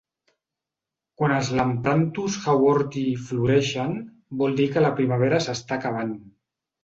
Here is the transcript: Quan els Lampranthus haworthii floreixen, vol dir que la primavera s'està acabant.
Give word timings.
Quan 1.21 1.33
els 1.35 1.49
Lampranthus 1.59 2.37
haworthii 2.53 3.13
floreixen, 3.27 3.93
vol 4.41 4.57
dir 4.61 4.67
que 4.77 4.85
la 4.87 4.93
primavera 5.01 5.43
s'està 5.49 5.77
acabant. 5.81 6.15